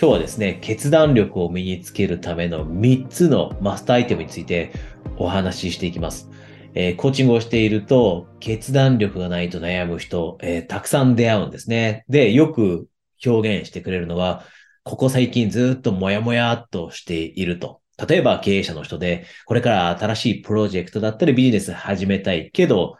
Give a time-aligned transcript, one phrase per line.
[0.00, 4.72] 今日はですね、決断力を身につけるための3つのマスターアイテムについて
[5.18, 6.30] お話ししていきます。
[6.72, 12.06] えー、コーチングをしていると、決断力がないと悩む人、えー、たくさん出会うんですね。
[12.08, 12.88] で、よく
[13.26, 14.46] 表現してくれるのは、
[14.84, 17.82] ここ最近ずっともやもやっとしていると。
[18.08, 22.96] 例えば経営者の人で、これから新しいプロジェクトだったりビジネス始めたいけど、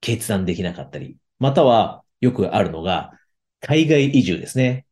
[0.00, 1.16] 決断できなかったり。
[1.38, 3.12] または、よくあるのが、
[3.60, 4.84] 海外移住ですね。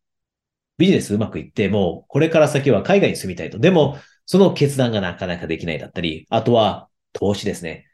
[0.78, 3.58] ビジネスうまくいっても、これから先は海外に住みたいと。
[3.58, 7.86] でも、その決断がなかなかできないだったり、あとは投資ですね。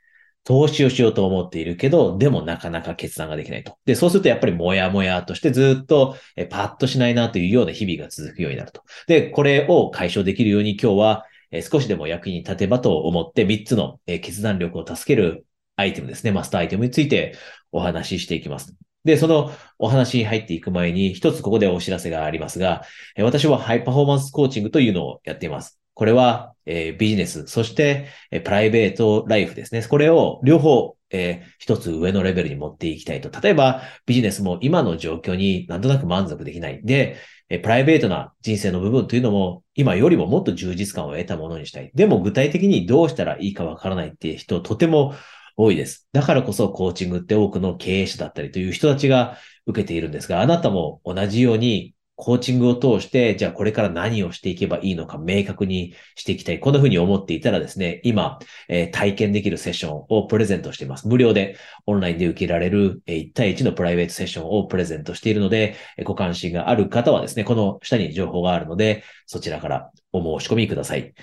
[0.47, 3.79] 投資をしようと思っているけど、でもなかなか決断ができないと。
[3.87, 6.17] で、そうするとやっぱりもやもやとしてずっと
[6.51, 8.83] パッとしないなというような日々が続くようになると。
[9.07, 11.25] で、これを解消できるように今日は
[11.63, 15.47] 少しでも役に立てばと思って3つの決断力を助ける
[15.77, 17.37] アイテムですね、マスターアイテムについて
[17.73, 18.75] お話ししていきます。
[19.05, 22.83] で、そのお話に入っていく前に、一つここでお知らせがありますが、
[23.19, 25.79] 私はハイパフォーマンスコーチングというのをやっています。
[25.95, 29.83] これは、えー、ビジネス、そして、えー、プライベートライフですね。
[29.83, 33.31] これを両方、えー、一つ上のレベルに持っていきたいと。
[33.41, 36.81] 例えば、ビジネスも今の状況になんとなく満足できない。
[36.83, 37.17] で、
[37.49, 41.91] えプライベートな人生の部分というのも、今よりももっと充実感を得たものにしたい。
[41.95, 45.15] でも具体的にどうしたらいいかわからないっていう人、とても
[45.57, 46.09] 多いです。
[46.13, 56.61] だからこそコーチングって多くの経営者だったりという人たちが受けているんですが、あなたも同じようにコーチングを通して、じゃあこれから何をしていけばいいのか明確にしていきたい。
[56.61, 61.09] こんな風に思っていたらですね、今、えー、体験できるセッションをプレゼントしています。
[61.09, 61.57] 無料で
[61.87, 71.15] オンラインで受けられる、え、1対1のプライベートセッションをプレゼントしているので、え、ご関心がある方はですね、この下に情報があるので、そちらからお申し込みください。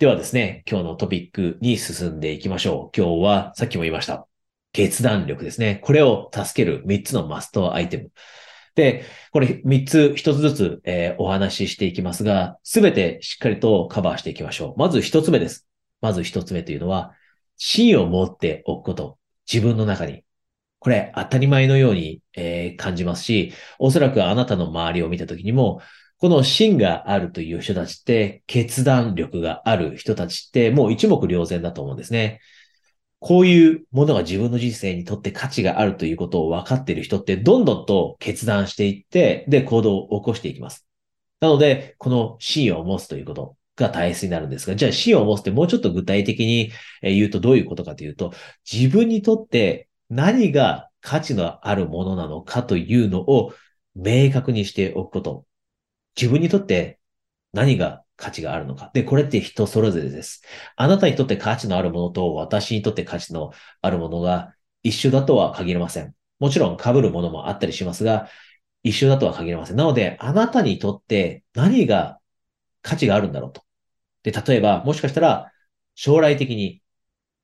[0.00, 2.96] ではですね、今日のトピックに進んでいきましょう。
[2.96, 4.26] 今日はさっきも言いました。
[4.72, 5.80] 決断力ですね。
[5.82, 8.10] これを助ける3つのマストアイテム。
[8.80, 14.80] で、これ3つ、1つずつ、えー、お話ししていきますが、すべてしっかりとカバーしていきましょう。
[14.80, 15.66] まず1つ目です。
[16.00, 17.12] まず1つ目というのは、
[17.56, 19.18] 芯を持っておくこと。
[19.50, 20.24] 自分の中に。
[20.78, 25.82] これ当たり前のように、えー、感じますし、おそらくあなたの周りを見たときにも、
[26.16, 32.40] この芯があるという人たちって、決断力がある人たちってもう一目瞭然だと思うんですね。
[33.20, 40.86] こういうものが自分の人生にとって価値があるということを分かっている人ってどんどんと決断していって、で、行動を起こしていきます。
[41.40, 46.70] なので、この芯を持つということが大切になるんですが、じゃあ芯を持つってもうちょっと具体的に
[47.02, 48.32] 言うとどういうことかというと、
[48.70, 53.52] 自分にとって何が価値のあるものなのかというのを
[53.94, 55.44] 明確にしておくこと。
[56.16, 56.98] 自分にとって
[57.52, 58.90] 何が価値があるのか。
[58.92, 60.42] で、これって人それぞれです。
[60.76, 66.14] あなたにとって価値のあるものと私にとって価値のあるものが一緒だとは限りません。
[66.38, 68.28] もちろん被るものもあったりしますが、
[68.82, 69.76] 一緒だとは限りません。
[69.76, 72.18] なので、あなたにとって何が
[72.82, 73.62] 価値があるんだろうと。
[74.22, 75.52] で、例えば、もしかしたら、
[75.94, 76.82] 将来的に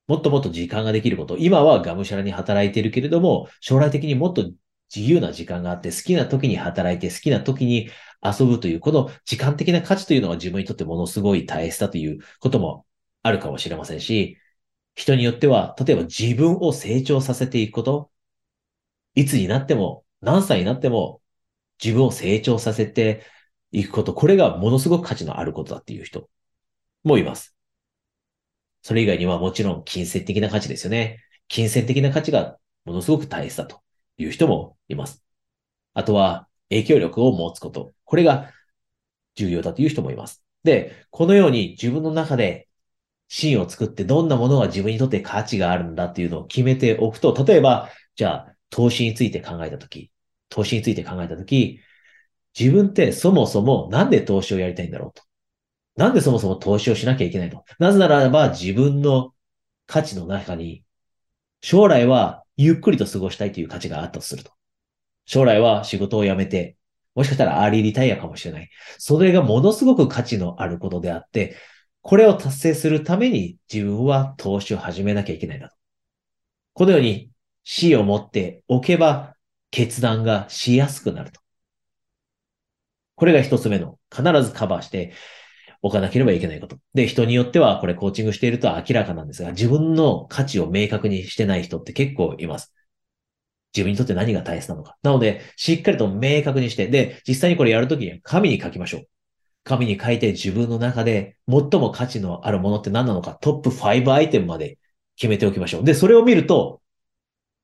[0.06, 1.37] もっともっと時間ができること。
[1.38, 4.50] 今はがむしゃらに働いているけれども、将来的にもっと
[4.94, 7.91] 自由な時間があって、好きな時に働いて、好きな時に
[8.22, 12.86] 遊ぶという、この時間的な価値というのが自分にとってものすごい大切だということも
[13.22, 14.38] あるかもしれませんし、
[14.94, 18.10] 人によっては、例えば自分を成長させていくこと、
[19.14, 21.22] いつになっても、何歳になっても、
[21.82, 23.22] 自分を成長させて
[23.72, 26.28] いくこと、これがものすごく価値のあることだっていう人
[27.04, 27.54] もいます。
[28.82, 31.19] それ以外にはもちろん金銭的な価値ですよね。
[31.48, 33.82] 金銭的な価値がものすごく大切だと
[34.19, 35.25] いう人もいます。
[35.94, 37.93] あとは影響力を持つこと。
[38.04, 38.50] これが
[39.34, 40.43] 重要だという人もいます。
[40.65, 42.69] で、このように自分の中で
[43.28, 50.10] 芯を作ってどんなものが自分にとって価値があるんだっていうのを決めておくと、例えば、じゃあ、投資について考えたとき、
[50.49, 51.81] 投資について考えたとき、
[52.59, 55.22] 自分ってそもそもなんで投資をやりたいんだろうと。
[55.97, 59.34] なんでそもそも投資をしなきゃいけないのなぜならば自分の
[59.87, 60.84] 価値の中に、
[61.62, 64.53] 将来はゆっくりと過ごしたいという価値があったとすると。
[65.25, 66.77] 将来は仕事を辞めて、
[67.15, 68.69] もしかしたらアーリーリタイアかもしれない。
[68.99, 71.56] それがものすごく価値のあることであって、
[72.03, 75.76] これを達成するために自分は投資を始めなきゃいけないんだと。
[76.75, 77.31] このように
[77.64, 79.35] 死を持っておけば
[79.70, 81.41] 決断がしやすくなると。
[83.17, 85.12] これが一つ目の必ずカバーして
[85.87, 86.77] おかなければいけないこと。
[86.94, 92.75] で、人によってはこれコーチングしていると明らかなんですが、自分の価値を明確にしてない人って結構います。
[93.75, 94.97] 自分にとって何が大切なのか。
[95.03, 99.09] なので、しっかりと明確にして、で、実際にこれやるときには紙に書きましょう。
[99.62, 104.79] 紙に書いて自分の中で最も価値のあるものって何なのか、トップ5アイテムまで
[105.17, 105.85] 決めておきましょう。
[105.85, 106.81] で、それを見ると、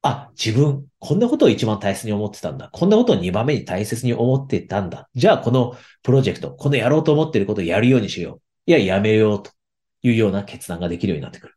[0.02, 2.68] あ、自分、こんなことを一番大切に思ってたんだ。
[2.72, 5.08] こんなことを二番目に大切に思ってたんだ。
[5.14, 8.42] じゃあ、このプロジェクト、このやろうと思ってることをやるようにしよう。
[8.66, 9.52] いや、やめようと
[10.02, 11.54] いうような決断ができるようになってくる。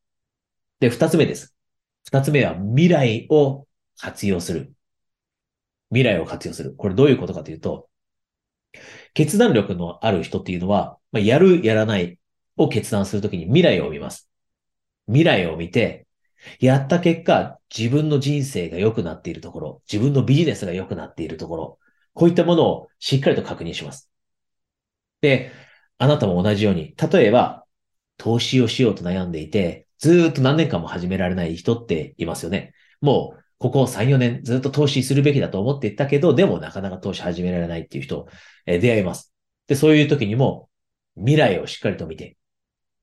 [0.79, 1.55] で、二つ目です。
[2.03, 3.65] 二つ目は未来を
[3.99, 4.73] 活用する。
[5.89, 6.75] 未来を活用する。
[6.75, 7.89] これどういうことかというと、
[9.15, 12.19] 決断力のある人っていうのは、まあ、やる、やらない
[12.57, 14.29] を決断するときに未来を見ます。
[15.07, 16.04] 未来を見て、
[16.59, 21.79] やった結果、自分の人生が良くなっているところ、自分のビジネスが良くなっているところ、
[22.13, 24.09] こういったものをしっかりと確認します。
[25.21, 25.51] で、
[25.97, 27.65] あなたも同じように、例えば、
[28.17, 32.73] 投資をしようと悩んでいて、ずっと何年間も始められない人っていますよね。
[33.01, 38.27] もう、ここ3、4年ずっと投資するべきだと思っていたけど、でもなかなか投資始められないっていう人、
[38.65, 39.33] え出会います。
[39.67, 40.69] で、そういう時にも、
[41.15, 42.37] 未来をしっかりと見て、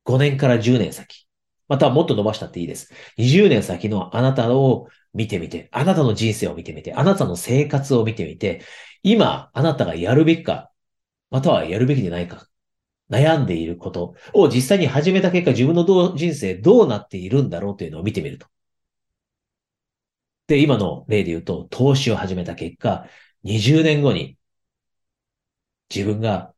[0.04, 1.26] 5年から10年先、
[1.72, 2.92] またはもっと伸ばしたっていいです。
[3.16, 8.62] 20年先のあなたを見てみて、あなたの人生を見てみて、あなたの生活を見てみて、
[9.02, 10.70] 今、あなたがやるべきか、
[11.30, 12.46] またはやるべきでないか、
[13.10, 15.84] 悩んでいることを実際に始めた結果、自分の
[16.14, 18.46] 人生どうなっているんだろうというのを見てみると。
[20.46, 23.06] で、今の例で言うと、投資を始めた結果、
[23.44, 24.36] 20年後に
[25.94, 26.54] 自分が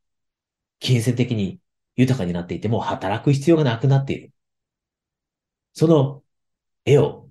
[0.79, 1.61] 金銭的に
[1.97, 4.33] 豊かになっていても働く必要がなくなっている。
[5.75, 6.23] その
[6.85, 7.29] 絵を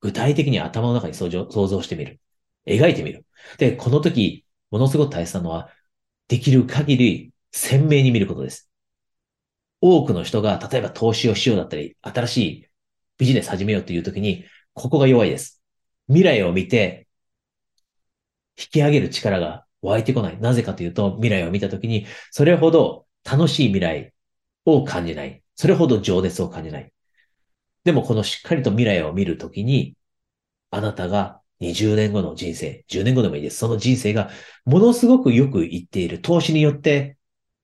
[0.00, 2.20] 具体的に頭の中に想像してみる。
[2.66, 3.24] 描いてみる。
[3.58, 5.70] で、この時、ものすごく大切なのは、
[6.28, 8.70] できる限り鮮明に見ることです。
[9.80, 12.68] 多くの人が、例えば投資をしようだったり、新しい
[13.18, 14.44] ビジネス始めようという時に、
[14.74, 15.62] ここが弱いです。
[16.08, 17.08] 未来を見て、
[18.58, 20.38] 引き上げる力が湧いてこない。
[20.38, 24.12] なぜかというと、未来を見た時に、それほど楽しい未来
[24.66, 25.42] を感じない。
[25.56, 26.93] それほど情熱を感じない。
[27.84, 29.96] でもこのしっかりと未来を見るときに、
[30.70, 33.58] あなたが20年後の人生、10年後でもいいです。
[33.58, 34.30] その人生が
[34.64, 37.18] ものすごくよくいっている投資によって、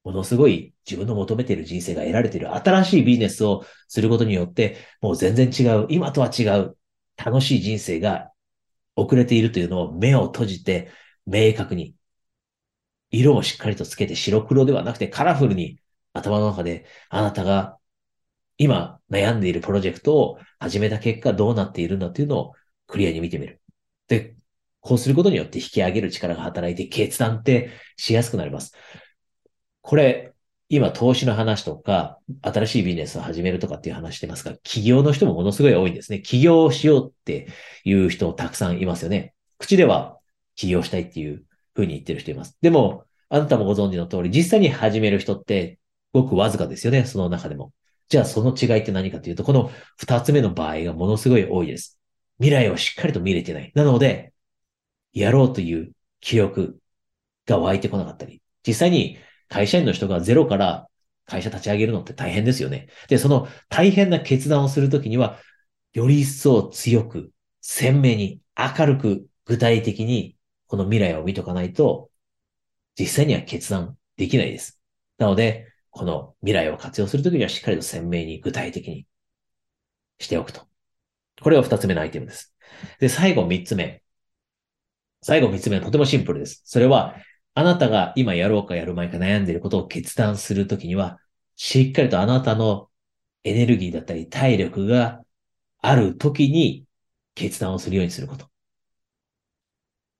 [0.04, 6.76] ものすごい自分の求めている人生が得られている新しいビジネスをすることによって、もう全然違う、今とは違う
[7.16, 8.32] 楽しい人生が
[8.96, 10.90] 遅れているというのを目を閉じて
[11.26, 11.94] 明確に、
[13.10, 15.80] 色をしっかりとつけて白黒ではなくてカラフルに
[16.12, 17.78] 頭の中であなたが
[18.60, 22.52] 今悩んでいるプロジェクトを始めた結果どうなっているんだというのを
[22.86, 23.58] クリアに見てみる。
[24.06, 24.36] で、
[24.80, 28.74] こうすることによって引き上げる力が働いて決断ってしやすくなります。
[29.80, 30.34] これ、
[30.68, 36.20] 今投資の話とか、新しいビジネスを始めるとかっていう話してますが、企業の人もものすごい多いんですね。
[36.20, 37.48] 起業をしようって
[37.84, 39.32] いう人たくさんいますよね。
[39.56, 40.18] 口では
[40.54, 42.58] 起業したいっていうふうに言ってる人います。
[42.60, 45.78] でも、あなたもご存知の通り、実際に始める人って
[46.12, 47.06] ごくわずかですよね。
[47.06, 47.72] その中でも。
[48.10, 51.98] じゃあその違いって何かというと、この二つ目の場合がものすごい多いです。
[52.38, 53.70] 未来をしっかりと見れてない。
[53.74, 54.32] なので、
[55.12, 56.78] やろうという気力
[57.46, 59.16] が湧いてこなかったり、実際に
[59.48, 60.88] 会社員の人がゼロから
[61.24, 62.88] 会社立ち上げるのって大変ですよね。
[63.08, 65.38] で、その大変な決断をするときには、
[65.92, 67.30] より一層強く、
[67.60, 70.36] 鮮明に、明るく、具体的に、
[70.66, 72.10] この未来を見とかないと、
[72.98, 74.80] 実際には決断できないです。
[75.18, 79.06] なので、この未来を活用するときにはしっかりと鮮明に具体的に
[80.18, 80.62] しておくと。
[81.40, 82.54] これが二つ目のアイテムです。
[83.00, 84.02] で、最後三つ目。
[85.22, 86.62] 最後三つ目はとてもシンプルです。
[86.64, 87.16] それは、
[87.54, 91.18] あなたが今やろうかやる前か悩んでいることを決断するときには、
[91.56, 92.88] しっかりとあなたの
[93.44, 95.22] エネルギーだったり体力が
[95.82, 96.86] あるときに
[97.34, 98.50] 決断をするようにすること。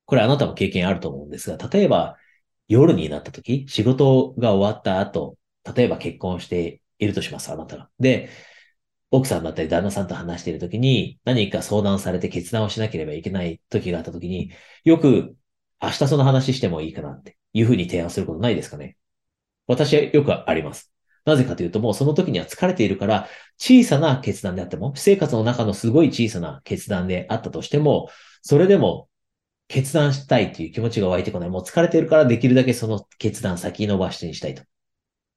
[0.07, 2.17] これあなたも経験あると思うんですが、例えば
[2.69, 5.37] 夜になったとき、仕事が終わった後、
[5.75, 7.91] 例えば結婚しているとします、あなたが。
[7.99, 8.31] で、
[9.11, 14.53] 奥さんだったり旦那さんと話しているときに何か相談されて決断をしなければいけない時があったときに、
[14.85, 15.37] よく
[15.83, 18.97] 明日その話してもいいかなっていうふうに提案することないですかね
[19.67, 20.93] 私はよくあります。
[21.25, 28.09] なぜかというともうその時には疲れているから小さな決断であっても、生活の中のすごい小さな決断であったとしても、
[28.43, 29.09] それでも
[29.69, 31.51] 決断したいという気持ちが湧いてこない。
[31.51, 34.63] もう疲れているからできるだけその決断先延ばしにしたいと。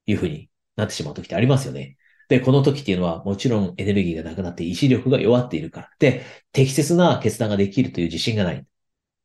[0.06, 1.96] いうふうになってしまう時ってありますよね。
[2.28, 5.90] で、この時っていうのはもちろんエネルギーがなくなって意志力が弱っているから。
[5.98, 8.66] で、適切な決断ができるという自信がない。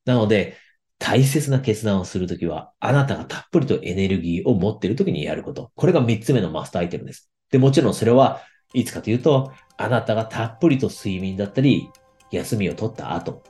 [0.05, 0.57] なので、
[1.00, 5.71] 大切な決断をするときは、あなたがたっぷりとエネルギーを持っているときにやること。
[5.75, 7.31] これが3つ目のマスターアイテムです。
[7.51, 8.41] で、もちろんそれは
[8.74, 11.89] いつかというと、あなたがたっぷりと睡眠だったり、
[12.31, 13.43] 休みを取った後。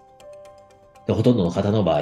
[1.07, 2.01] でほとんどの方の場合、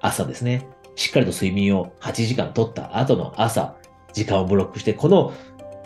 [0.00, 0.66] 朝ですね。
[0.96, 3.76] しっかりと睡眠を8時間取った後の朝、
[4.12, 5.32] 時間をブロックして、この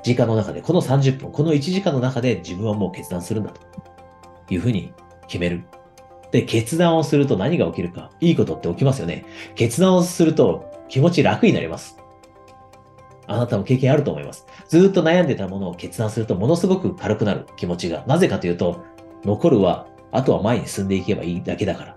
[0.02, 3.60] 時間の中で、この30分、この1時間の中で自分はもう決断するんだと
[4.52, 4.92] いうふうに
[5.26, 5.64] 決める。
[6.32, 8.10] で、決断をすると何が起きるか。
[8.20, 9.24] いいことって起きますよね。
[9.54, 11.98] 決断をすると気持ち楽になります。
[13.26, 14.46] あなたも経験あると思います。
[14.68, 18.04] ずっと悩んでたものを決断するとものすごく軽くなる気持ちが。
[18.06, 18.84] なぜかというと、
[19.24, 21.96] 残るは、あとは前に進んでいけばいいだけだから。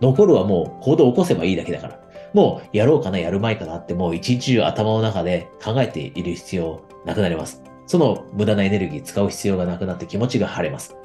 [0.00, 2.03] 残るはもう行動を起こせばいいだけだから。
[2.34, 7.62] もうやろうかな、やる前かなってもう一日中頭の中で考えている必要なくなります。
[7.86, 10.96] その無駄なエネルギー使う必要がなくなって気持ちが晴れます。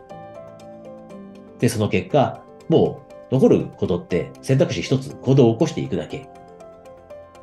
[1.59, 6.27] で、その結果、もう残ることって選択肢一つ行動を起こしていくだけ。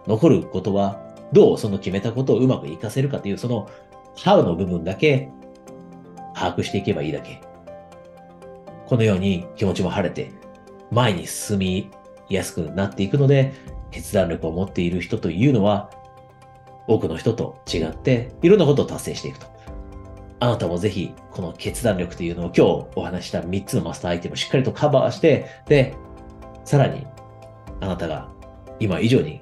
[0.07, 1.01] 残ることは
[1.33, 3.69] どうその決めたことをうまく活かせるかというその
[4.17, 5.31] How の部分だけ
[6.35, 7.41] 把握していけばいいだけ。
[8.87, 10.31] このように気持ちも晴れて
[10.91, 11.91] 前に進み
[12.29, 13.53] やすくなっていくので、
[13.97, 15.91] 決断力を持っている人というのは、
[16.87, 19.47] 多くの人と違って、いろんなことを達成していくと。
[20.39, 25.95] あなたもぜひ、この決断力というのを今日お話した3つのマスターアイテムをしっかりとカバーして、で、
[26.67, 27.07] さらに、
[27.81, 28.29] あなたが
[28.79, 29.41] 今以上に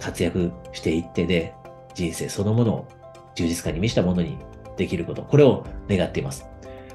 [0.00, 1.54] 活躍していってで、
[1.94, 2.88] 人生そのものを
[3.36, 4.38] 充実感に満ちたものに
[4.76, 6.44] できること、これを願っています。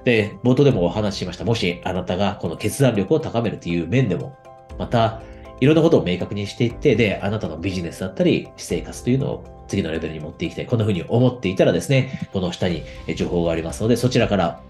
[0.03, 1.45] で、冒頭でもお話ししました。
[1.45, 4.37] もしあなたがこの決断力を高めるという面でも、
[4.77, 5.21] また、
[5.59, 10.65] いろんなことを明確にしていって、で、あなたのビジネスだったり、私生活というのを次のレベルに持っていきたい。
[10.65, 12.83] こんな風に思っていたらですね、この下に
[13.15, 14.61] 情報がありますので、そちらから、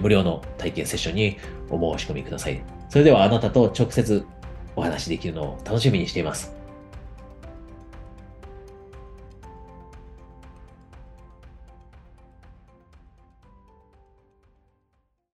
[0.00, 2.62] 無料の体験セッションにお申し込みください。
[2.88, 4.24] それではあなたと直接
[4.76, 6.61] お話しできるのを楽しみにしています。